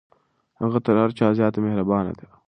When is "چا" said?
1.17-1.25